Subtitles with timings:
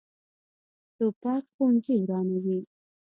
[0.95, 2.59] توپک ښوونځي ورانوي.